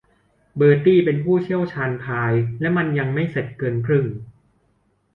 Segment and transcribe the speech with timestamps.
[0.55, 4.05] เบอร์ตี้เป็นผู้เชี่ยวชาญพายและมันยังไม่เสร็จเกินครึ่ง